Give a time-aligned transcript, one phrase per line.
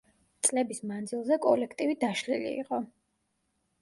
[0.47, 2.85] წლების მანძილზე კოლექტივი დაშლილი იყო.